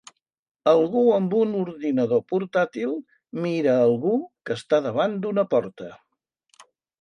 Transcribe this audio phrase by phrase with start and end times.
[0.69, 2.95] Algú amb un ordinador portàtil
[3.43, 4.15] mira algú
[4.49, 5.93] que està davant d'una porta